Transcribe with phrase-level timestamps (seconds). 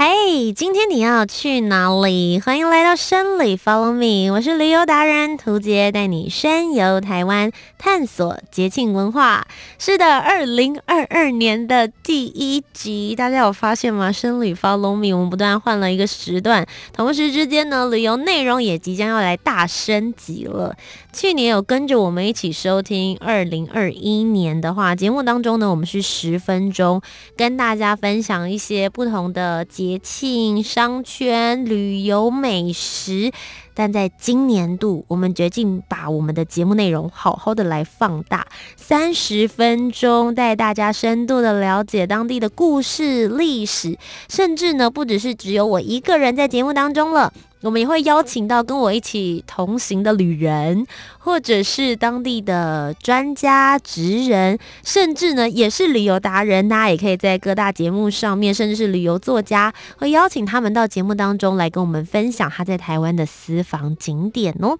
[0.00, 2.38] 嘿，今天你要去哪里？
[2.38, 9.44] 欢迎来到生旅 Follow Me，我是旅游达人屠洁，带你深游台湾，探索节庆文化。
[9.76, 14.12] 是的，二零二二年的第一集，大家有发现吗？
[14.12, 20.76] 生旅 Follow Me，我们不断换了一个时段，同时之间呢，旅游内容也即将要来大升级了。
[21.12, 27.02] 去年有跟着我们一起收听二零二一年的话，节目当中呢，我们是十分钟
[27.36, 33.32] 跟大家分享一些不同的节节庆、商圈、旅游、美食。
[33.72, 43.96] 但在今年度，我们决定把我们的节目内容好好的来放大，三十分钟带大家深度的了解当地的故事、历史，
[44.28, 47.32] 甚至呢，不只是只有我一个人在节目当中了。
[47.62, 50.86] 我们也会邀请到跟我一起同行的旅人，
[51.18, 56.68] 或者是当地的专家、职人，甚至呢也是旅游达人。
[56.68, 64.78] 大家也可以在各大节目上面，甚至是旅游作家，会邀请他们到节目当中来跟我们分享他在台湾的私房景点哦。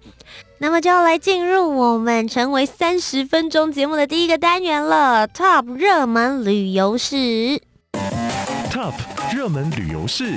[0.59, 7.15] 那么就要来进入我们成为三十分钟节目的第一个单元了，Top 热门旅游市。
[8.71, 8.93] Top
[9.33, 10.35] 热门旅游市。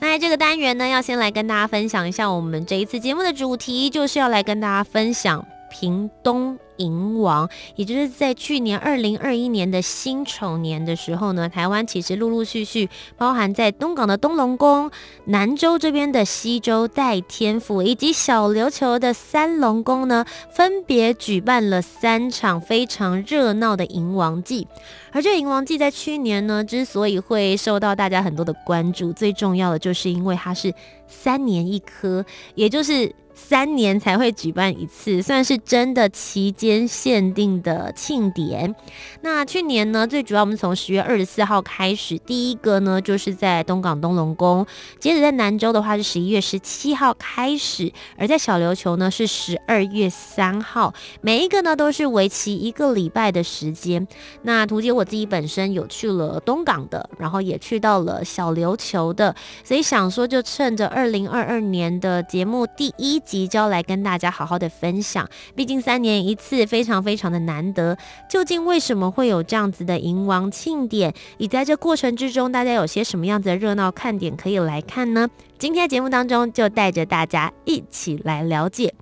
[0.00, 6.58] 那这个单元呢，要先来跟大家分享一下我们这一次节目的主题，就是要来跟大家分享屏东。
[6.78, 14.88] 迎王，也就是在去年二零二一年的辛丑年的时候呢，台湾其实陆陆续续，包含在东港的东龙宫、
[15.24, 24.68] 南州这边的西州代天府，以及小琉球的三龙宫呢，分别举办了三场非常热闹的迎王祭。
[25.10, 30.72] 而这个迎王祭在去年呢，之所以会受到大家很多的关注，最重要的就是因为它是
[31.08, 33.12] 三年一科，也就是。
[33.38, 38.74] 三年才会举办一次，算是真的期间限定的庆典。
[39.22, 44.66] 那去年呢，最主要我们从十月二十四号开始，第一个呢就是在东港东龙宫，
[44.98, 54.06] 接着在南州的话是十一月十七号开始，而在小琉球呢是十二月三号，每一个呢都是为期一个礼拜的时间。
[54.42, 63.22] 那图姐我自己本身有去了东港的，然后也去到了小琉球的，所以想说就趁着二零二二年的节目第一。
[63.28, 67.94] 即将来跟大家好好的分享，毕竟三年一次，非常非常的难得。
[68.26, 71.12] 究竟为什么会有这样子的迎王庆典？
[71.36, 75.28] 以在这过程之中，大家有些什么样子的热闹看点可以来看呢？
[75.58, 78.94] 今天的节目当中就带着大家一起来了解。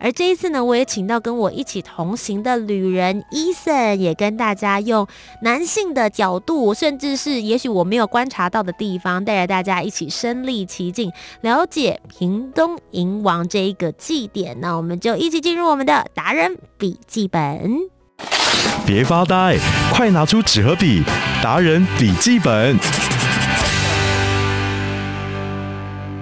[0.00, 5.06] 而这一次呢，我也请到跟我一起同行的旅人伊森也跟大家用
[5.42, 11.12] 男性的角度，甚至是也许我没有观察到的地方，带着大家一起身历其境，
[11.42, 14.58] 了解屏东迎王这一个祭典。
[14.60, 17.70] 那我们就一起进入我们的达人笔记本。
[18.86, 19.58] 别发呆，
[19.92, 21.02] 快拿出纸和笔，
[21.42, 22.76] 达人笔记本。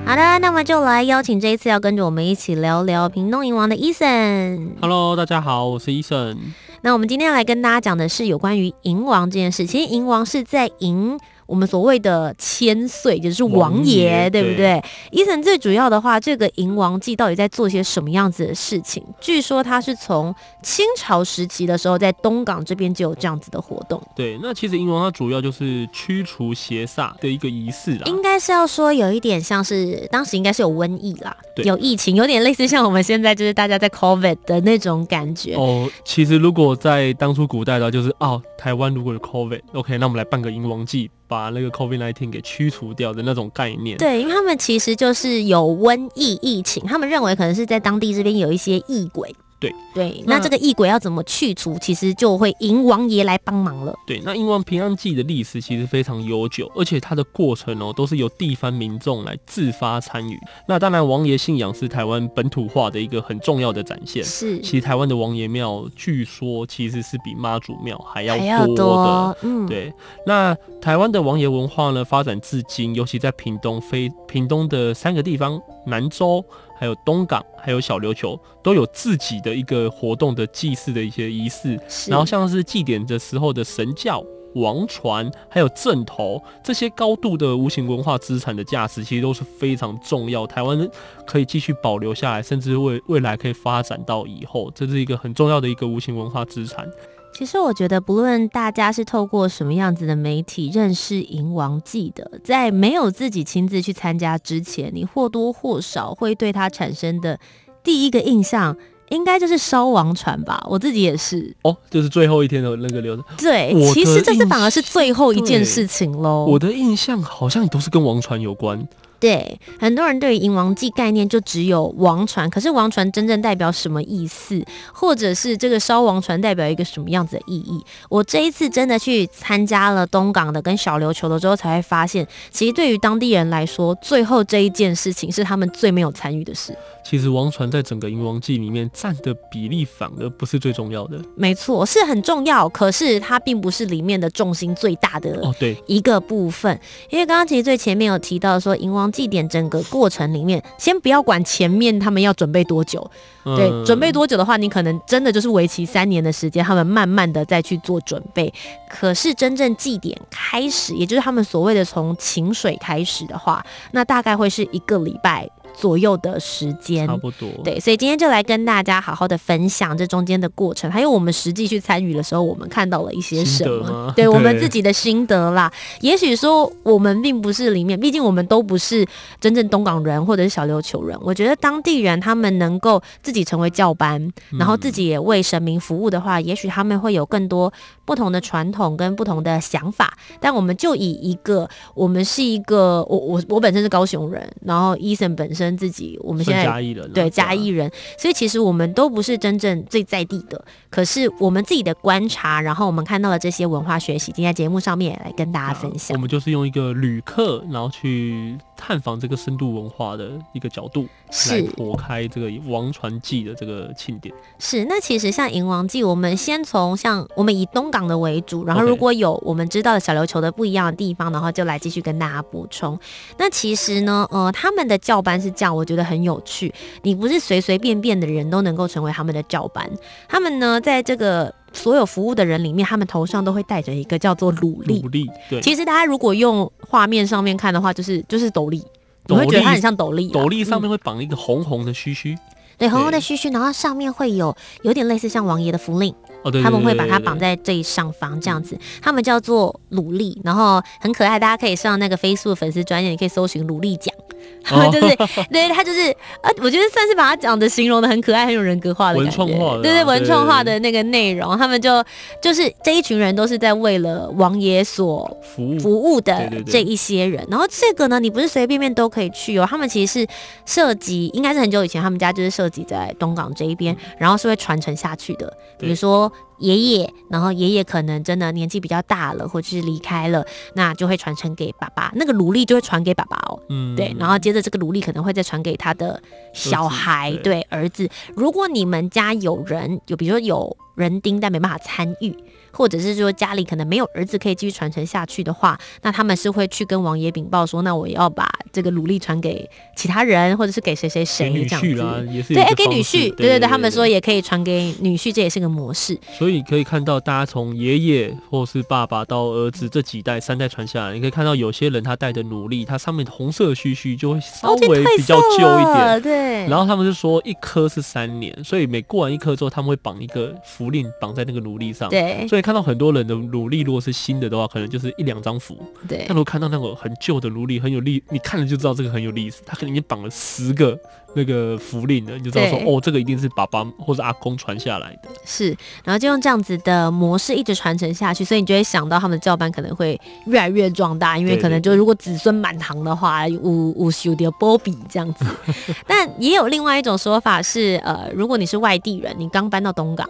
[0.08, 4.70] 好的，那么就来邀请这一次要跟着我们一起聊聊屏东银王的 Eason。
[4.80, 6.34] Hello，大家好，我是 Eason。
[6.80, 9.66] 那我们今天要来跟大家讲的是有关于银王这件事。
[9.66, 11.18] 其实银王是在迎。
[11.48, 19.02] 我们所谓的千岁就是王爷，对不对？Eason 最主要的话，这个迎王祭到底在做些什么样子的事情？
[19.18, 23.98] 据说他是从清朝时期的时候，在东港这边就有这样子的活动。
[24.14, 28.02] 对，那其实迎王它主要就是驱除邪煞的一个仪式啦。
[28.04, 31.34] 应该是要说有一点像是当时应该是有瘟疫啦，
[31.64, 35.54] 有疫情，有点类似像我们现在就是大家在 COVID 的那种感觉。
[35.54, 41.10] 哦，其实如果在当初古代的话，就是哦，台湾如果有 COVID，OK，那我们来办个迎王祭。
[41.28, 43.96] 把那个 COVID-19 给驱除掉的那种概念。
[43.98, 49.32] 对，因为他们其实就是有瘟疫疫情，他们认为可能是在当地这边有一些异鬼。
[49.60, 53.92] 对对，那这个异鬼要怎么去除，其实就会迎王爷来帮忙了。
[54.06, 60.38] 对，那迎王平安祭的历史其实非常悠久，而且它的过程哦，都是由地方民众来自发参与。
[60.68, 64.22] 那当然，王爷信仰是台湾本土化的一个很重要的展现。
[64.22, 68.74] 是，其实台湾的王爷庙，据说其实是比妈祖庙还要多的。
[68.76, 69.92] 多，嗯，对。
[70.24, 76.44] 那台湾的王爷文化呢，发展至今，尤其在屏东非屏东的三个地方，南州。
[76.78, 81.78] 还有东港，还有小琉球，都有自己的一个活动的祭祀的一些仪式。
[82.08, 90.46] 然后像是祭典的时候的神教、王船，还有阵头这些高度的无形文化资产的价值，其实都是非常重要。
[90.46, 90.88] 台湾
[91.26, 96.88] 可以继续保留下来，甚至未未来可以发展到以后，这是一个很重要的一个无形文化资产。
[97.38, 107.38] 其实我觉得，不论大家是透过什么样子的媒体认识《银王记》的，在没有自己亲自去参加之前，你或多或少会对它产生的
[107.84, 108.76] 第一个印象，
[109.10, 110.66] 应该就是烧王船吧。
[110.68, 111.54] 我自己也是。
[111.62, 113.24] 哦，就是最后一天的那个流程。
[113.36, 116.44] 对，其实这次反而是最后一件事情喽。
[116.44, 118.84] 我的印象好像也都是跟王船有关。
[119.20, 127.84] 对，很多人对于银王记概念就只有王船，可是王船真正代表什么意思，或者是这个烧王船代表一个什么样子的意义？
[128.08, 136.72] 我这一次真的去参加了东港的跟小琉球的之后，才会发现，其实对于当地人来说，最后这一件事情是他们最没有参与的事。
[137.08, 141.18] 其实王传在整个银王祭里面占的比例反而不是最重要的。
[141.34, 146.74] 没错，是很重要，可是它并不是里面的重心最大的哦，对，一个部分。
[146.74, 149.08] 哦、因为刚刚其实最前面有提到说银王。
[149.10, 153.10] 祭典整个过程里面，先不要管前面他们要准备多久，
[153.44, 158.52] 嗯、对，准备多久的话，你可能真的就是为期三年的时间，他们慢慢的再去做准备。
[158.88, 165.50] 可是真正祭典开始，也就是他们所谓的从请水开始的话，那大概会是一个礼拜。
[165.80, 167.48] 左右的时间，差不多。
[167.62, 175.72] 对，所以今天就来跟大家好好的分享这中间的过程，还有我们实际去参与的时候，我们看到了一些什么， 对，对我们自己的心得啦。
[176.00, 179.06] 也许说我们并不是里面，毕竟我们都不是
[179.40, 181.16] 真正东港人或者是小琉球人。
[181.22, 184.28] 我觉得当地人他们能够自己成为教班，
[184.58, 187.72] 然后自己也为神明服务的话，嗯、也许他们会有更多
[188.04, 190.12] 不同的传统跟不同的想法。
[190.40, 195.67] 但我们就以一个，我们是一个，我我我本身是高雄人，然后 Eason 本身。
[195.76, 200.64] 自己，我们现在嘉义人对嘉义人，所以其实我们都不是真正最在地的。
[200.90, 206.14] 可是我们自己的观察，然后我们看到了这些文化学习，今天在节目上面也来跟大家分享。
[206.14, 214.32] 我们就是用一个旅客，然后去探访这个深度文化的一个角度，是来剖开这个王传记的这个庆典。
[214.58, 222.98] 是，那其实像银王记，我们先从像我们以东港的为主，然后如果有我们知道的小琉球的不一样的地方，然后就来继续跟大家补充。
[223.36, 226.72] 那其实呢，呃，他们的教班是这样，我觉得很有趣。
[227.02, 229.90] 你不是随随便便的人都能够成为他们的教班，
[230.28, 235.00] 他们呢，在这个所有服务的人里面，他们头上都会戴着一个叫做努力”。
[235.02, 235.60] 努力，对。
[235.60, 238.82] 其实大家如果用画面上面看的话，就是就是斗笠，
[239.26, 240.28] 你会觉得它很像斗笠。
[240.30, 242.36] 斗笠上面会绑一个红红的须须，
[242.78, 246.14] 对，红红的须须，然后上面会有有点类似像王爷的符令。
[246.42, 254.14] 哦，对，他们会把它绑在最上方这样子，他们叫做努力，然后很可爱，大家可以上那个 Facebook 粉丝专业，你可以搜寻努力奖。
[254.62, 255.16] 他们就是，
[255.50, 262.04] 对，他就是，呃，我觉得算是把他讲的形容的很可爱，很有人格化的感觉，文创化的，对对，文创化的那个内容，他们就
[262.40, 270.28] 就是这一群人都是在为了王爷所服务服务的这一些人，然后这个呢，你不是随随便便都可以去哦，他们其实是
[270.66, 276.30] 涉及，应该是很久以前他们家就是涉及在东港这一边，然后是会传承下去的，比如说。
[276.58, 283.60] 爷爷，然后爷爷可能真的年纪比较大了，或者是离开了，那就会传承给爸爸，那个奴隶就会传给爸爸哦。
[283.68, 286.20] 嗯，对，然后接着这个奴隶可能会再传给他的
[286.52, 288.08] 小孩，对，对，儿子。
[288.34, 292.34] 如果你们家有人，有比如说有人丁，但没办法参与。
[292.70, 302.54] 或者是说家里可能没有儿子可以继续传承下去的话，那他们是会去跟王爷禀报说，那我要把这个努力传给其他人，或者是给谁谁谁这样子。
[302.54, 306.16] 对，哎，给女婿，对对对，他们说也可以传给女婿，这也是个模式。
[306.38, 316.22] 所以可以看到，大家从爷爷或是爸爸到儿子这几代三代传下来，你可以看到有些人他带的努力，他上面红色须须就会稍微比较旧一点。
[316.22, 316.66] 对。
[316.68, 322.08] 然后他们就说一颗是三年，所以每过完一颗之后，他们会绑一个符令绑在那个奴隶上。
[322.08, 322.46] 对。
[322.48, 325.76] 所以看到很多人的奴隶，如果是新的的话，可能就是一两张符。
[326.08, 326.24] 对。
[326.26, 329.62] 但如果看到那个很旧的奴隶，很有历，你看了就知道这个很有历史。
[329.66, 330.98] 他可能已经绑了十个
[331.34, 335.28] 那个符令了，你就知道说哦，这个一定是爸爸或者阿公传下来的。
[335.44, 335.76] 是。
[336.04, 345.44] 然后就用这样子的模式一直传承下去，所以你就会想到他们的教班可能会越来越壮大，因为可能就如果子孙满堂的话，五五修的波比这样子。
[346.06, 350.28] 但也有另外一种说法是，呃，如果你是外地人，你刚搬到东港。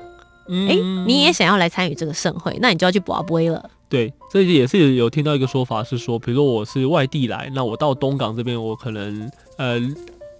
[0.48, 0.74] 哎、
[1.06, 3.70] 你也想要来参与这个盛会，那你就要去博杯了。
[3.88, 9.80] 对，这也是有听到一个说法是说，比如说我是外地来，那我到东港这边，我可能呃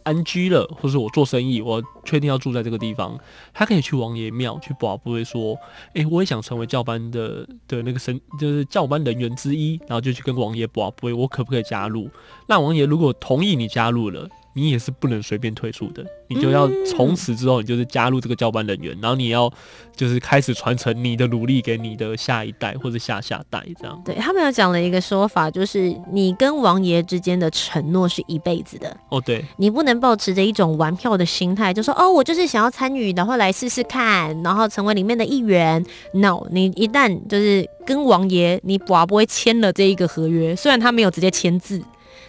[0.03, 3.19] 安居了，或是我做生意，我确定要住在这个地方，
[3.55, 5.55] 他可以去王爷庙去博杯，说，
[5.95, 12.09] 哎、欸，我也想成为教班的的那个神，就是教班人员之一，然后就去跟王爷博杯，我可不可以加入？
[12.47, 14.29] 那王爷如果同意你加入了。
[14.59, 19.51] 你也是不能随便退出的，你就要从此之后，你就是加入这个教班人员，嗯、然后你要
[19.95, 24.01] 就是开始传承你的努力给你的下一代或者下下代这样。
[24.05, 28.97] 对，他们有讲了一个说法，就是你跟王爷之间的承诺是一辈子的。
[29.11, 35.85] 哦，对，你不能保持着一种玩票的心态，就说哦，我就是想要参与，然后来试试看，然后成为里面的一员。
[36.13, 41.83] No，你一旦就是跟王爷，你不不会签了这一个合约，虽然他没有直接签字。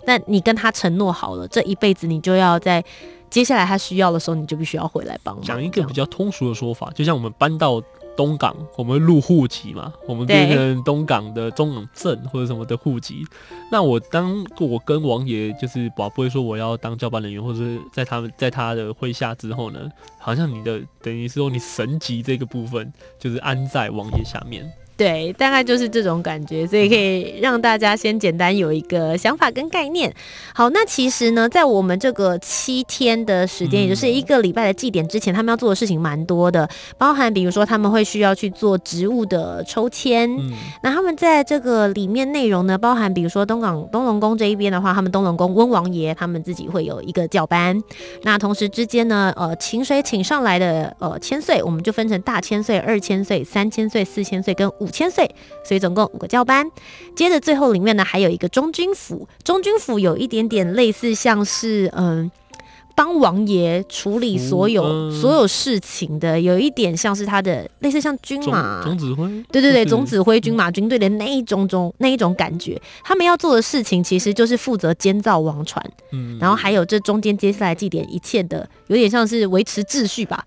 [0.06, 2.84] 但你跟他承诺好了，这一辈子你就要在
[3.30, 5.44] 接下来他需要的时候，你就必须要回来帮忙。
[5.44, 7.82] 讲一个比较通俗的说法，就像我们搬到
[8.18, 13.24] 东港，我们入户籍嘛，我们变成东港的中港镇或者什么的户籍。
[13.72, 19.80] 那我当我跟王爷就是宝不会说我要当交班人员，或者是在他们在他的麾下之后呢，
[20.18, 24.70] 好像你的等于是说你神级这个部分就是安在王爷下面。
[25.00, 30.14] 对，大概就是这种感觉，所以可以让大家先简单有一个想法跟概念。
[30.54, 40.30] 好，那其实呢，在我们这个七天的时间，也就是一个礼拜的祭典之前，他们要做的事情蛮多的，包含比如说他们会需要去做植物的抽签。
[40.36, 40.52] 嗯，
[40.84, 47.82] 那他们在这个里面内容呢，包含比如说东港东龙宫这一边的话，他们东龙宫温王爷他们自己会有一个教班。
[48.24, 54.89] 那同时之间呢，呃，请水请上来的呃千岁，我们就分成大千岁、二千岁、三千岁、四千岁跟五。
[54.90, 55.30] 五千岁，
[55.64, 56.66] 所以总共五个教班。
[57.16, 59.28] 接着最后里面呢，还有一个中军府。
[59.44, 62.32] 中军府有一点点类似，像是嗯，
[62.96, 69.28] 帮王爷处理所有、嗯、所有事情的，有一点像是他的类似像军马总指挥。
[69.52, 72.82] 对对对，总指挥军马军队的那一种种那一种感觉。
[73.04, 80.44] 他们要做的事情其实就是负责监造王船，嗯，然后还有这中间接下来祭典一切的，有点像是维持秩序吧。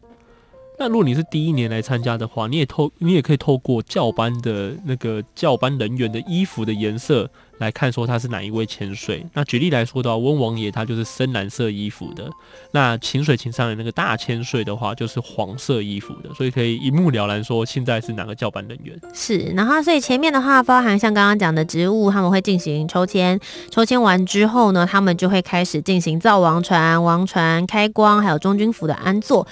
[0.83, 9.25] 那如果你是第一年来参加的话，你也透你也可以透过教班的那个教班人员的衣服的颜色来看，说他是哪一位千岁。
[9.33, 12.29] 那举例来说的话，温王爷他就是深蓝色衣服的，
[12.73, 18.99] 那请水请上的那个大千岁的话就是黄色衣服的，所以可以一目了然说现在是哪个教班人员。
[19.15, 23.39] 是，然后所以前面的话包含像刚刚讲的职务，他们会进行抽签，
[23.71, 29.47] 抽签完之后呢，他们就会开始进行造王船、王船开光，还有中军府的安座。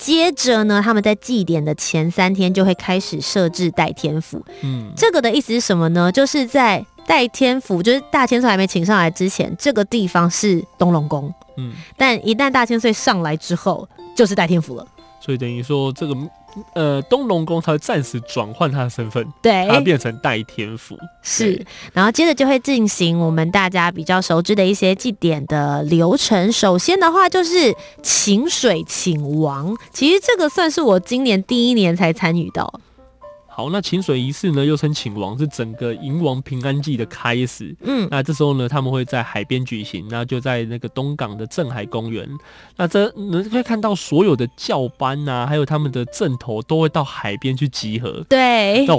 [0.00, 4.42] 接着呢，他们在祭典的前三天就会开始设置代天府。
[4.62, 6.10] 嗯，这个的意思是什么呢？
[6.10, 11.32] 就是在代天府，就是大千岁还没请上来之前，这个地方是东龙宫。
[11.58, 14.86] 嗯，但一旦大千岁上来之后，就是代天府了。
[15.20, 16.14] 所以等于说这个。
[16.74, 26.50] 呃，东龙宫他会暂时转换他的身份，对，他变成代天府，是，然后接着就会进行我们大家比较熟知的一些祭典的流程。
[26.50, 27.72] 首先的话就是
[28.02, 32.80] 请水请王，其实这个算是我今年第一年才参与到。
[33.52, 37.76] 好，那请水仪式呢，又称请王，是整个迎王平安祭的开始。
[37.82, 42.26] 嗯，那这时候呢，他们会在海边举行，那就在那个东港的镇海公园。
[42.76, 48.24] 那这能可以看到所有的教班啊，还有他们的阵头都会到海边去集合。
[48.28, 48.96] 对，那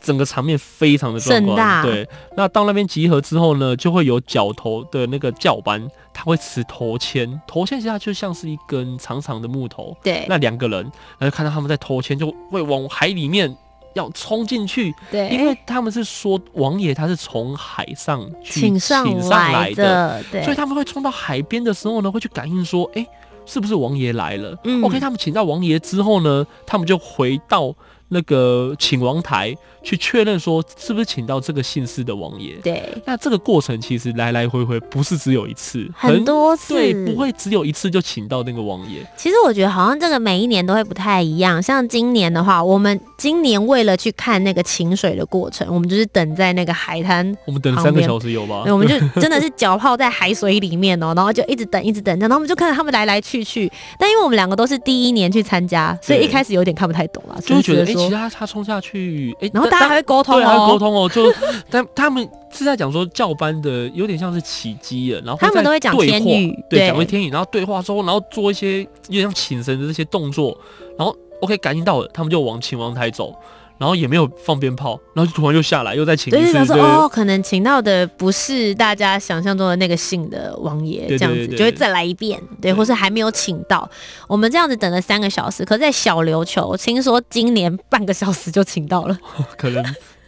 [0.00, 1.84] 整个场面非常的壮观。
[1.84, 9.94] 对，那到那边集合之后呢，就会有角头的那个教班，他会持头签，头签下就像是一根长长的木头。
[10.02, 13.54] 对，那两个人，然后看到他们在头签，就会往海里面。
[13.94, 23.08] 要冲进去，对，因为他们是说王爷他是从海上去请上来的，对，所以他们会冲到海边的时候呢，会去感应说，哎、欸，
[23.46, 24.56] 是不是王爷来了？
[24.64, 27.74] 嗯，OK，他们请到王爷之后呢，他们就回到。
[28.12, 32.54] 那个请王台去确认说是不是请到这个姓氏的王爷？
[32.62, 38.98] 对，那这个过程其实来来回回不是只有一次，很多次，对，不会只有一次就请到那个王爷。
[39.16, 41.62] 其实我觉得好像这个每一年都会不太一样。
[41.62, 48.62] 像今年的话，我们今年为了去看那个请水的过程，我们就是等在那个海滩，我们等了三个小时有吧？
[48.64, 53.70] 对，我们就 真的是脚泡在海水里面哦，然后就一直等，一直等，然后我们就看着他们来来去去。
[53.98, 57.94] 但因为我们两个都是第一年去参加，所以一开始有点看不太懂了，就觉得哎。
[58.00, 61.08] 其他他冲下去，哎、欸，然后大家还会沟通、哦，对，还会沟通哦。
[61.08, 61.32] 就
[61.70, 70.56] 但他们是在讲说教班的有点像是起乩了，然后他们都会讲天语，对，讲会天语，然后对话之后，然后做一些有点像请神的这些动作，
[70.98, 73.34] 然后 OK 感应到了，他们就往请王台走。
[73.80, 76.52] 然后也没有放鞭炮，然后就突然又下来，又再请一次。
[76.52, 83.88] 对，说哦，可能请到的不是大家想象中的那个姓的王爷，这样子就会再来一遍，对，或是还没有请到。
[84.28, 89.18] 我们这样子等了三个小时，可是在小琉球，听说今年半个小时就请到了，
[89.56, 89.82] 可能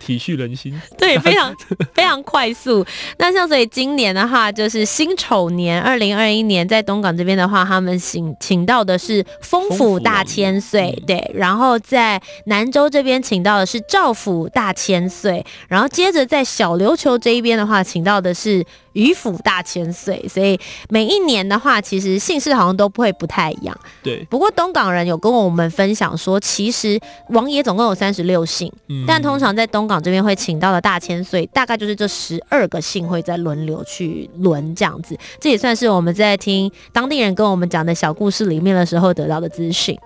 [0.04, 1.54] 体恤人心， 对，非常
[1.94, 2.84] 非常快速。
[3.18, 18.64] 那像所以今年的话，就是辛丑年，二零二一年，在东港这边的话，他们请请到的是丰府大千岁，对，然后在南州这边请到的是赵府大千岁，然后接着在小琉球这一边的话，请到的是。
[18.92, 23.74] 渔府大千岁，所以每一年的话，其实姓氏好像都不会不太一样。
[24.02, 24.22] 对。
[24.28, 35.16] 不过东港人有跟我们分享说，其实王爷总共有三十六姓，嗯，但通常在东港这边会请到了大千岁，大概就是这十二个姓会在轮流去轮这样子。
[35.40, 39.98] 这也算是我们在听当地人跟我们讲的小故事里面的时候得到的资讯。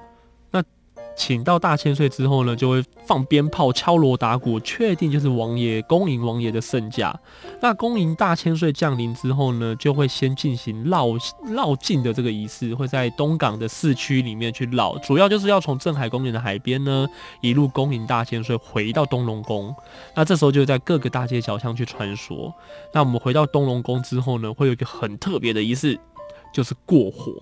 [1.16, 7.18] 请到大千岁之后呢，就会放鞭炮、敲锣打鼓，确定就是王爷恭迎王爷的圣驾。
[7.60, 11.08] 那恭迎大千岁降临之后呢，就会先进行绕
[11.54, 17.06] 绕境的这个仪式，会在东港的市区里面去绕，主要就是要从镇海公园的海边呢，
[17.40, 19.74] 一路恭迎大千岁回到东龙宫。
[20.14, 22.52] 那这时候就在各个大街小巷去穿梭。
[22.92, 25.98] 那我们回到东龙宫之后呢，会有一个很特别的仪式，
[26.52, 27.32] 就是过火。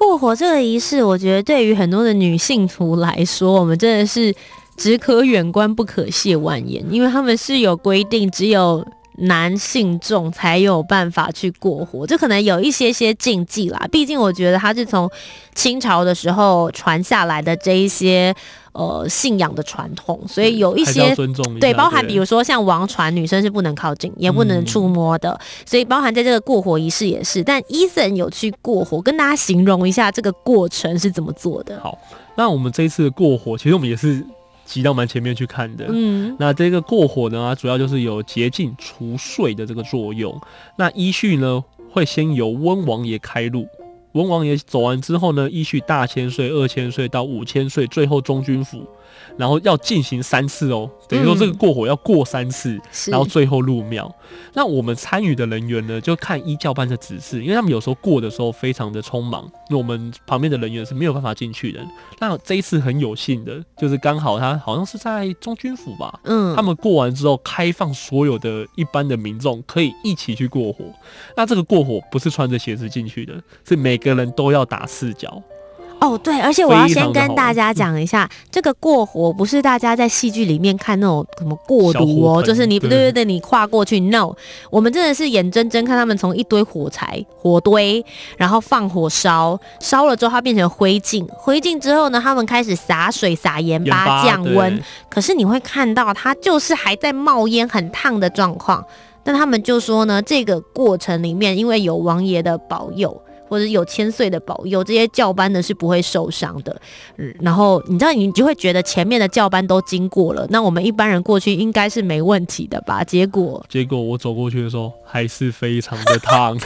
[0.00, 4.34] 过火这个仪式，我觉得对于很多的女性徒来说，我们真的是
[4.74, 8.82] 只可远观不可亵玩焉，因为他们是有规定，只有
[9.20, 13.86] 男性众才有办法去过火，这可能有一些些禁忌啦。
[13.90, 15.10] 毕竟我觉得它是从
[15.54, 18.34] 清朝的时候传下来的这一些。
[18.72, 27.42] 呃，信仰的传统，所以有一些尊重一对，包含比如说像王传，女生是不能靠近，也不能触摸的，嗯，所以包含在这个过火仪式也是。
[27.42, 31.80] 但 Eason 有去过火，跟大家形容一下这个过程是怎么做的。
[31.82, 31.98] 好，
[32.36, 34.24] 那我们这一次的过火，其实我们也是
[34.70, 35.86] 挤到蛮前面去看的。
[35.88, 40.40] 嗯，那这个过火呢，主要就是有洁净除税的这个作用。
[40.76, 43.66] 那依序呢，会先由温王爷开路。
[44.12, 48.86] 温王爷走完之后呢，依序大千岁、二千岁到五千岁，最后中军府。
[49.40, 54.14] 然后要进行三次哦，等于说这个过火要过三次，嗯、然后最后入庙。
[54.52, 61.80] 那我们参与的人员呢，就看依教班的指示，因为他们有时候过的时候非常的匆忙，那我们旁边的人员是没有办法进去的。
[62.18, 70.84] 那这一次很有幸的，就是刚好他好像是在中军府吧，嗯，他们过完之后开放所有的一般的民众可以一起去过火。
[71.34, 75.42] 那这个过火不是穿着鞋子进去的，是每个人都要打四脚。
[76.00, 84.34] 哦，对，而且我要先跟大家讲一下，这个过火不是大家在戏剧里面看那种什么过炉哦，就是你对对对，你跨过去，no，
[84.70, 88.02] 我们真的是眼睁睁看他们从一堆火柴火堆，
[88.38, 98.82] 然后放火烧，烧了之后它变成灰烬，灰烬之后呢，他们开始洒水洒盐巴降温，可是你会看到它就是还在冒烟，很烫的状况，
[99.22, 103.22] 但他们就说呢，这个过程里面因为有王爷的保佑。
[103.50, 106.80] 或者有千岁的保佑，这些教班的是不会受伤的。
[107.16, 113.02] 嗯，然后你知道，你就会觉得前面的教班都经过了，那我们一般人过去应该是没问题的吧？
[113.02, 116.56] 结果，结果我走过去的时候还是非常的烫，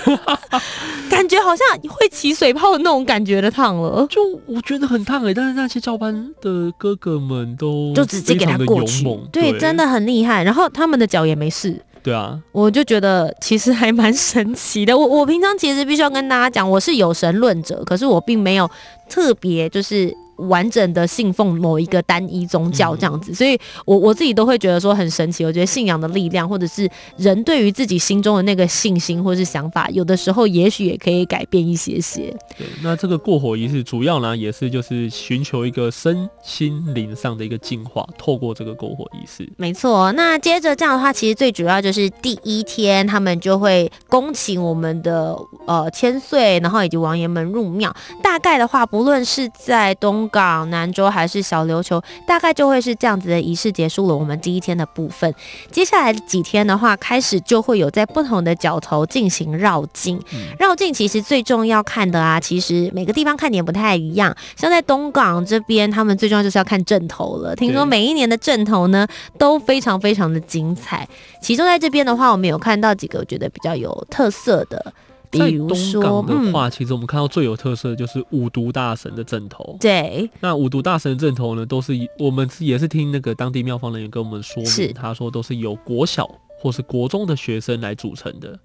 [1.09, 4.07] 感觉好像会起水泡的那种感觉的烫了。
[4.11, 10.45] 就我觉得很烫哎、欸，但是那些教班的哥哥们都就直接给他过去，对，对，真的很厉害。
[10.45, 11.81] 然后他们的脚也没事。
[12.05, 14.97] 对啊，我就觉得其实还蛮神奇的。
[14.97, 18.71] 我我平常其实必须要跟大家讲，我是有神论者，可是我并没有
[19.09, 20.15] 特别就是。
[20.37, 25.45] 完整的信奉某一个单一宗教这样子，所以我我自己都会觉得说很神奇。
[25.45, 32.35] 我觉得信仰的力量，或者是人对于自己心中的那个信心或者是想法，有的时候也许也可以改变一些些。
[32.59, 39.49] 对，那这个过火仪式主要呢，也是就是寻求一个身心灵上的一个净化，透过这个过火仪式。
[39.57, 40.11] 没错。
[40.13, 47.95] 那接着这样的话，其实最主要就是第一天，他们就会恭请我们的呃千岁，然后以及王爷们入庙。
[48.23, 54.17] 大概的话，不论是在东港、南州还是小琉球，大概就会是这样子的仪式结束了。
[54.17, 55.35] 我们第一天的部分，
[55.71, 60.21] 接下来几天的话，开始就会有在不同的角头进行绕境。
[60.59, 64.35] 绕境其实最重要看的啊，其实每个地方看点不太一样。
[64.57, 67.55] 像在东港这边，他们最重要就是要看阵头了。
[67.57, 69.07] 听说每一年的阵头呢
[69.39, 71.09] 都非常非常的精彩。
[71.41, 74.93] 其中在这边的话，我们有看到几个我觉得比较有特色的。
[75.35, 79.77] 比如说在东港的话，嗯，其实我们看到最有特色的就是五毒大神的阵头。
[79.81, 86.29] 对，那五毒大神的阵头呢，都是我们也是听那个当地庙方人员跟我们说明，他说都是由国小
[86.61, 88.59] 或是国中的学生来组成的。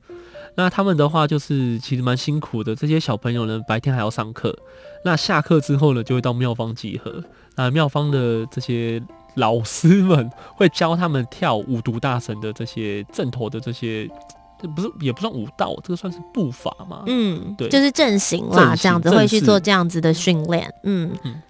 [0.56, 4.58] 那他们的话就是其实蛮辛苦的，这些小朋友呢白天还要上课，
[5.04, 7.24] 那下课之后呢就会到庙方集合。
[7.56, 9.02] 那庙方的这些
[9.36, 14.10] 老师们会教他们跳五毒大神的这些阵头的这些。
[14.62, 17.04] 这不是也不算武道，这个算是步伐嘛？
[17.08, 20.74] 嗯，对，就是阵型啦，这样子会去做这样子的训练。
[20.84, 21.42] 嗯嗯。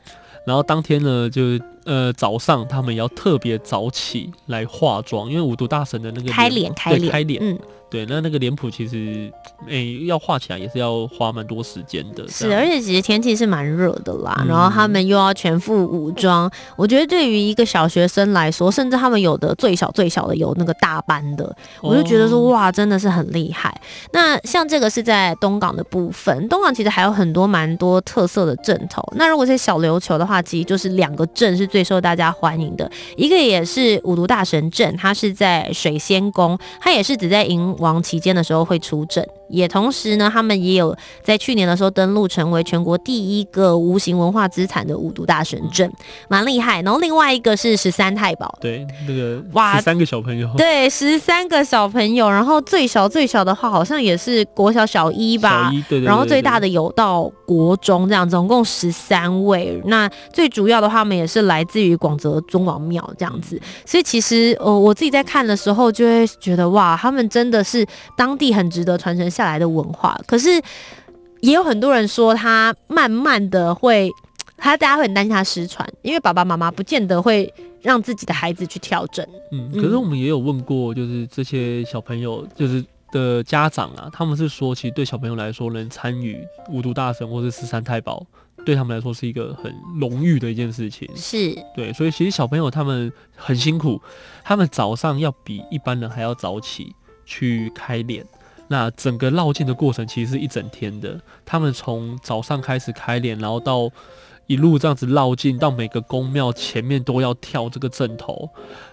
[0.45, 7.58] 然后当天呢，就呃早上他们要特别早起来化妆，因为五毒大神的那个开脸开脸开脸，嗯。
[7.91, 9.32] 对，那那个脸谱其实，
[9.65, 12.23] 诶、欸，要画起来也是要花蛮多时间的。
[12.28, 16.47] 是，而且其实天气是蛮热的啦，嗯、然后他们又要全副武装。
[16.75, 23.75] 我觉得对于一个小学生来说，甚至他们有的最小最小的有那个大班的，我就觉得说哇，真的是很厉害。
[24.13, 29.04] 那像这个是在东港的部分，东港其实还有很多蛮多特色的镇头。
[29.15, 39.28] 那如果是小琉球的话，其实就是两个镇是最受大家欢迎的，一个也是五毒大神阵，它是在水仙宫，它也是只在迎王期间的时候会出阵。
[39.50, 45.92] 也同时呢，他们也有在去年的时候登陆成为全国第一个无形文化资产的五毒大神阵，
[46.28, 46.84] 蛮厉害。
[46.84, 52.30] 然后另外一个是十三太保，对，那个哇，十三个小朋友，对，十三个小朋友。
[52.30, 56.02] 然后最小最小的话，好像也是国小小一吧，小一，对。
[56.02, 59.82] 然后最大的有到国中这样，总共十三位。
[59.86, 63.60] 那最主要的话，他们也是来自于广泽中王庙这样子。
[63.86, 70.50] 所以其实呃，我自己在看的时候，就会觉得哇，他们真的是当地很值得传承下来的文化，可是
[71.41, 74.12] 也有很多人说他慢慢的会，
[74.58, 79.26] 他大家会很担心他失传，因为爸爸妈妈不见得会让自己的孩子去调整。
[79.52, 86.38] 嗯，可是我们也有问过，就是这些小朋友，就是的家长啊，他们是说，其实对小朋友来说，能参与
[86.69, 88.24] 五毒大神或是十三太保，
[88.65, 91.10] 对他们来说是一个很荣誉的一件事情。
[91.15, 94.02] 是对，所以其实小朋友他们很辛苦，
[94.43, 96.95] 他们早上要比一般人还要早起
[97.26, 98.26] 去开脸。
[98.67, 103.89] 那整个绕境的过程其实是一整天的，他们从早上开始开脸，然后到
[104.48, 108.50] 一路这样子绕境，到每个宫庙前面都要跳这个阵头，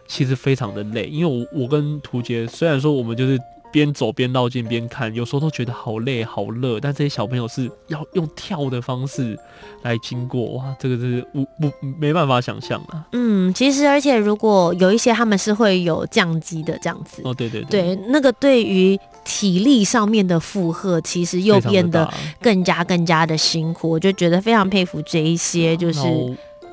[0.09, 1.07] 其实非常的累。
[1.07, 3.38] 因为我我跟图杰虽然说我们就是。
[3.76, 9.38] 边走边绕境边看，有时候都觉得好累好热，但这些小朋友是要用跳的方式
[9.82, 13.06] 来经过，哇，这个是无不没办法想象啊。
[13.12, 22.10] 嗯，其实而且如果有一些他们是会有降级的这样子，哦，对对对，对，那个对于体力上面的负荷，其实又变得
[22.40, 26.00] 更加更加的辛苦，我就觉得非常佩服这一些就是。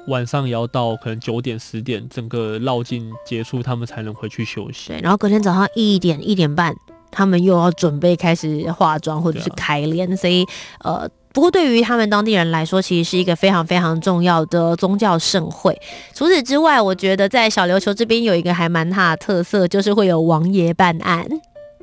[0.08, 4.90] 晚上也要到可能九点十点，整个绕境结束，他们才能回去休息。
[4.90, 6.76] 对，然后隔天早上一点一点半，
[7.14, 10.46] 他们又要准备开始化妆或者是开脸，啊，所以
[10.84, 15.80] 呃，不过对于他们当地人来说，其实是一个非常非常重要的宗教盛会。
[16.14, 21.26] 除此之外，我觉得在小琉球这边有一个还蛮大的特色，就是会有王爷办案。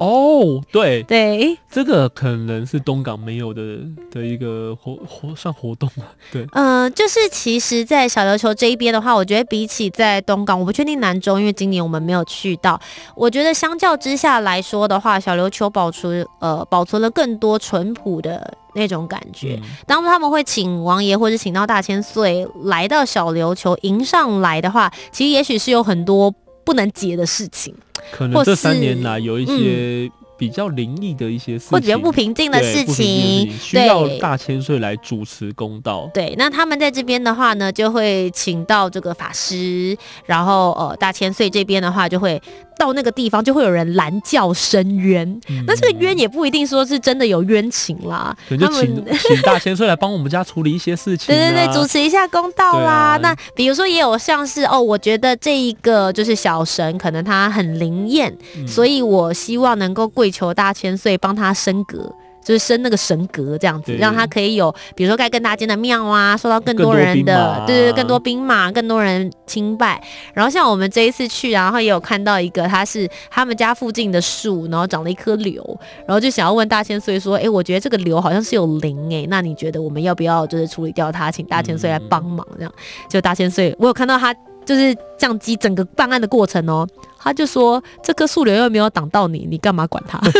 [0.01, 6.05] 哦、oh，对对，这个可能是东港没有的的一个活活算活动吧？
[6.33, 12.81] 对，嗯、呃，就是其实，在小琉球这一边的话，我觉得比起在东港，我不确定南州，因为今年我们没有去到。
[13.15, 19.61] 我觉得相较之下来说的话，小琉球保存呃保存了更多淳朴的那种感觉。
[19.63, 26.35] 嗯、当他们会请王爷或者请到大千岁来到小琉球迎上来的话，其实也许是有很多
[26.71, 27.75] 不能结的事情。
[28.13, 30.09] 可能这三年来有一些
[30.41, 36.11] 比较灵异的一些事情，或者比较不平静的事情，需要大千岁来主持公道。
[36.15, 42.41] 对，那他们在这边的话呢，就会请到这个法师，然后呃，大千岁这边的话就会。
[42.79, 48.35] 到那个地方就会有人拦轿申冤，嗯，那这个冤也不一定说是真的有冤情啦。
[48.49, 53.17] 可能就请 请大千岁来帮我们家处理一些事情，啊，对对对，主持一下公道啦，啊。
[53.19, 62.13] 那比如说也有像是哦，我觉得这一个就是小神，可能他很灵验，嗯，所以我希望能够跪求大千岁帮他升格。
[62.43, 70.03] 就是升那个神格这样子，让他可以有，比如说盖更大间的庙啊，受到更多人的，对对对，更多兵马，更多人钦拜。
[70.33, 75.63] 然后像我们这一次去，然后也有看到一个，他是他们家附近的树，然后长了一棵柳，
[76.07, 82.73] 然后就想要问大千岁说，哎、欸，我觉得这个柳好像是有灵哎，那你觉得我们要不要就是处理掉它，请大千岁来帮忙这样？
[83.11, 84.35] 就大千岁，我有看到他。
[84.63, 86.87] 就是降机整个办案的过程哦，
[87.23, 90.19] 他就说这棵树瘤又没有挡到你，你干嘛管它？
[90.25, 90.33] 类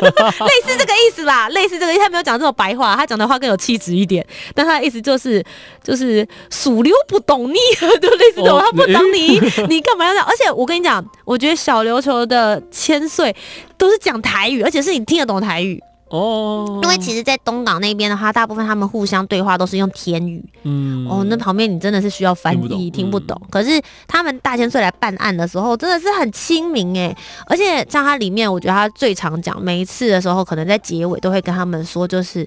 [0.65, 4.27] 似这个意思啦，类似这个，他没有讲这种白话，他讲的话更有气质一点。
[4.55, 5.45] 但他的意思就是，
[5.83, 7.57] 就是树柳不懂你，
[8.01, 9.39] 就类似这种，他不懂你，
[9.69, 10.27] 你干嘛要这样？
[10.27, 13.35] 而且我跟你讲，我觉得小琉球的千岁
[13.77, 15.83] 都是讲台语，而且是你听得懂台语。
[16.11, 20.45] 哦、oh，因为其实，在东港那边的话，大部分他们互相对话都是用天语。
[20.65, 23.41] 嗯，哦，那旁边你真的是需要翻译，听不懂。
[23.49, 32.45] 可是他们大千岁来办案的时候，真的是很亲民哎，而且像他里面，我觉得他最常讲，每一次的时候，可能在结尾都会跟他们说，就是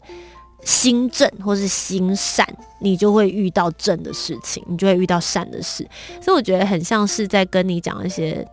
[0.66, 2.46] 心正或是心善，
[2.82, 5.88] 你就会遇到正的事情，你就会遇到善的事。
[6.22, 8.46] 所以我觉得很像是在跟你讲一些。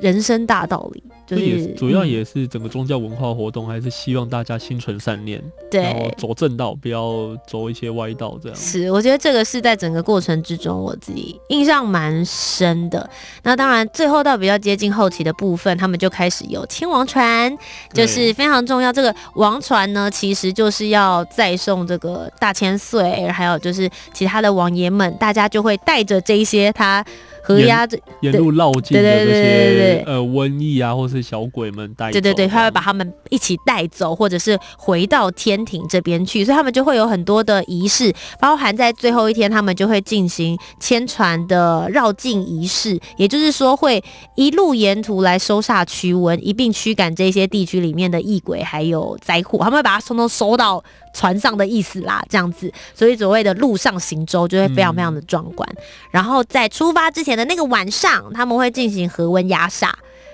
[0.00, 1.02] 人生大道理。
[1.26, 8.38] 就是主要也是整个宗教文化活动，还是希望大家心存善念，对，然后走正道，不要走一些歪道。
[8.42, 13.08] 这样是，我觉得这个是在整个过程之中，我自己印象蛮深的。
[13.42, 17.50] 那当然，最后到比较接近后期的部分，他们就开始有亲王船，
[17.94, 18.92] 就是非常重要。
[18.92, 27.02] 这个王船呢，其实就是要再送这个大千岁，还有就是其他的王爷们，大家就会带着这一些他。
[27.44, 44.02] 和鸭这沿路绕境的这些呃瘟疫啊，或是小鬼们带走，对对对，他会把他们一起带走，或者是回到天庭这边去，所以他们就会有很多的仪式，包含在最后一天，他们就会进行牵船的绕境仪式，也就是说会
[44.36, 50.82] 一路沿途来收煞驱瘟，一并驱赶这些地区里面的异鬼还有灾祸，他们会把它通通收到。
[51.14, 55.66] 船上的意思啦，这样子，所以所谓的陆上行舟就会非常非常的壮观。
[55.76, 59.90] 嗯、然后在出发之前的那个晚上，他们会进行和温压煞，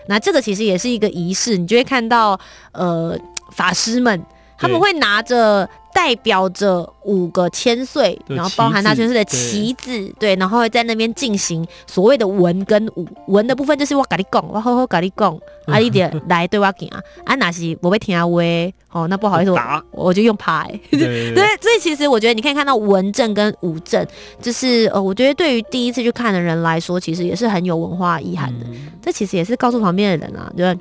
[0.09, 2.41] 那这个其实也是一个仪式，你就会看到
[2.73, 3.17] 呃
[3.53, 4.21] 法师们
[4.59, 5.69] 他们会拿着。
[5.93, 13.07] 代表着五个千岁，然后包含大千岁的旗子，对，对，然后会在那边进行所谓的文跟武。
[13.29, 20.67] 文的部分就是我跟你讲，我好好跟你讲， 啊，你得来对我讲啊，啊，那是我会听啊喂，哦，那不好意思，我我就用拍。
[20.91, 24.07] 对，所以其实我觉得你可以看到文正跟武正，
[24.41, 28.67] 就是呃，我觉得对于第一次去看的人来说，其实也是很有文化意涵的。
[28.69, 30.77] 嗯、这其实也是告诉旁边的人啊，对。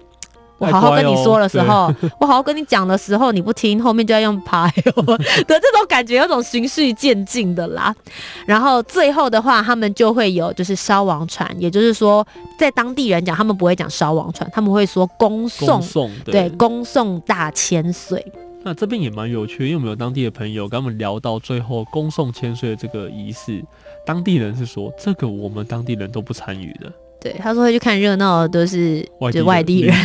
[0.59, 7.95] 我好好跟你说的时候，我好好跟你讲的时候，你不听，后面就要用拍哦 的这种感觉，有种循序渐进的啦。
[8.45, 12.25] 然后最后的话，他们就会有就是烧王船，也就是说，
[12.57, 15.81] 在当地人讲，他们不会讲烧王船，他们会说恭送，
[16.25, 18.23] 对，恭送大千岁。
[18.61, 23.63] 那这边也蛮有趣，因为我们有当地的朋友跟他们聊到最后恭送千岁的这个仪式，
[24.05, 26.91] 当地人是说这个我们当地人都不参与的。
[27.21, 29.93] 对，他说会去看热闹的都是就外地人。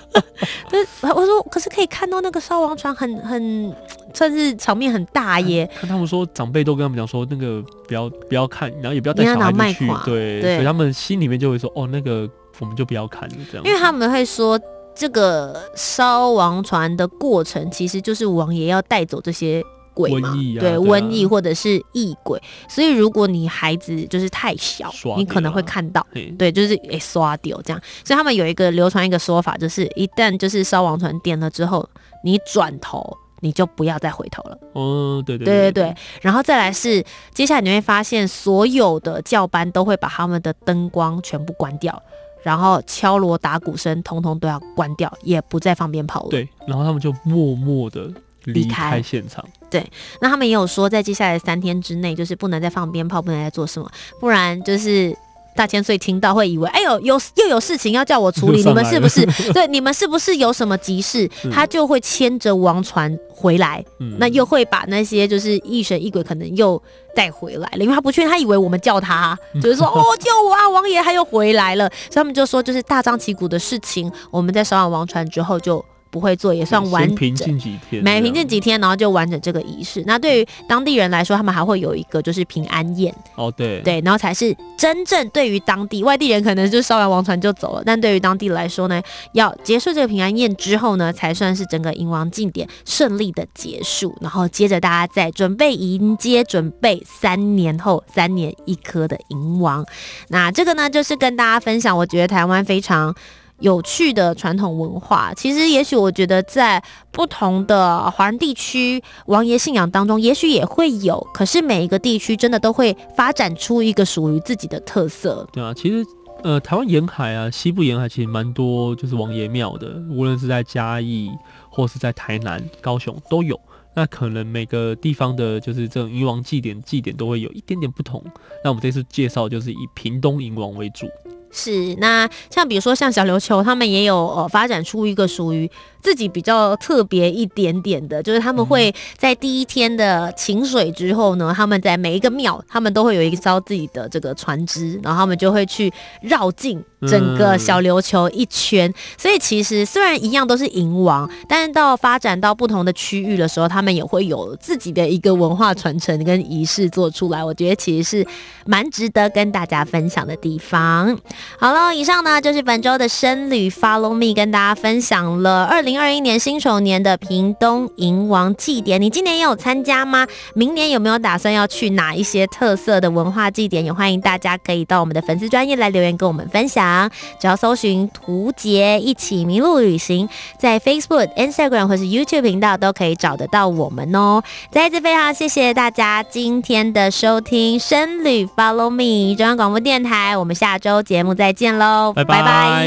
[0.70, 3.74] 对，我说可是可以看到那个烧王船很很
[4.14, 5.68] 算是场面很大耶。
[5.74, 9.86] 看他们说长辈都跟他们讲说那个不要不要看，然后也不要带小孩子去。
[10.04, 12.28] 对，对，所以他们心里面就会说哦，那个
[12.60, 13.66] 我们就不要看这样。
[13.66, 14.60] 因为他们会说
[14.94, 19.64] 这个烧王船的过程其实就是王爷要带走这些。
[19.96, 26.06] 鬼嘛，啊、对，瘟疫或者是异鬼，所以如果你孩子就是太小，你可能会看到，
[26.36, 27.82] 对，就是诶刷掉这样。
[28.04, 31.88] 所以他们有一个流传一个说法，就是一旦就是烧王船点了之后，
[32.22, 34.58] 你转头你就不要再回头了。
[34.74, 35.94] 哦，对对对对对。
[36.20, 42.02] 然后再来是，接下来你会发现所有的教班都会把他们的灯光全部关掉，
[42.42, 46.28] 然后敲锣打鼓声通通都要关掉，也不再放鞭炮了。
[46.28, 48.10] 对，然后他们就默默的。
[48.46, 49.84] 离开现场，对，
[50.20, 55.16] 那他们也有说，在接下来三天之内，就是不能再放鞭炮，不能再做什么，不然就是
[55.56, 59.26] 大千岁听到会以为，哎呦，有又有事情要叫我处理，你们是不是？
[59.52, 61.28] 对，你们是不是有什么急事？
[61.52, 66.80] 他就会牵着王船回来，嗯、那又会把那些就是一神一鬼可能又
[67.14, 75.84] 带回来了，因为他不确定，他以为我们叫他， 就是说哦救我啊，王爷他又回来了，所以他们就说，就是大张旗鼓的事情，我们在烧完王船之后就。
[76.16, 80.02] 不会做也算完整，平静几天，每平静几天，然后就完整这个仪式。
[80.06, 89.02] 那对于当地人来说，他们还会有一个就是平安宴哦，对对，然后才是真正对于当地外地人可能就烧完王船就走了，但对于当地来说呢，
[89.34, 94.16] 要结束这个平安宴之后呢，才算是整个迎王庆典顺利的结束。
[94.22, 99.84] 然后接着大家再准备迎接，准备三年后三年一颗的迎王。
[100.28, 103.14] 那这个呢，就是跟大家分享，我觉得台湾非常。
[103.60, 111.26] 有趣的传统文化，其实也许我觉得在不同的华人地区，王爷信仰当中，也许也会有。
[111.32, 115.48] 可是每一个地区真的都会发展出一个属于自己的特色。
[115.52, 116.04] 对啊，其实
[116.42, 121.30] 呃，台湾沿海啊，西部沿海其实蛮多，就是王爷庙的，无论是在嘉义
[121.70, 123.58] 或是在台南、高雄都有。
[123.94, 128.22] 那可能每个地方的，就是这种迎王祭典，祭典都会有一点点不同。
[128.62, 131.06] 那我们这次介绍就是以屏东迎王为主。
[131.50, 135.70] 是，那像比如说像小琉球，他们也有呃发展出一个属于
[136.02, 148.92] 自己比较特别一点点的，就是他们会在第一天的请水之后呢，他们在每一个庙，他们都会有一艘自己的这个船只，然后他们就会去绕境整个小琉球一圈。
[149.16, 157.42] 所以其实虽然一样都是迎王，但是到发展到不同的区域的时候，他们也会有自己的一个文化传承跟仪式做出来。
[157.42, 158.26] 我觉得其实是
[158.66, 161.18] 蛮值得跟大家分享的地方。
[161.58, 169.00] 好了，以上呢就是本周的深旅 Follow Me，跟大家分享了二零二一年辛丑年的屏东迎王祭典。
[169.00, 170.26] 你今年也有参加吗？
[170.54, 173.84] 明年有没有打算要去哪一些特色的文化祭典？
[173.84, 177.10] 也欢迎大家可以到我们的粉丝专页来留言跟我们分享。
[177.40, 184.42] 只要搜寻图杰一起迷路旅行，在 Facebook、Instagram 或是 YouTube 频道都可以找得到我们哦。
[184.70, 192.42] 再一次非常谢谢大家今天的收听，深旅 Follow Me 中央广播电台，我们下周节目再见喽，拜拜。
[192.42, 192.86] 拜拜。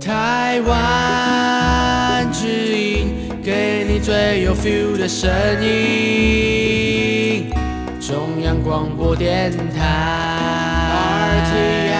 [0.00, 3.08] 台湾之音，
[3.42, 5.28] 给你最有 feel 的声
[5.62, 7.50] 音，
[8.00, 9.82] 中央广播电台。
[11.36, 11.95] RTI